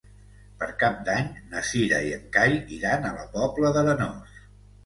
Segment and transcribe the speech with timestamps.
[0.61, 4.43] Per Cap d'Any na Cira i en Cai iran a la Pobla d'Arenós.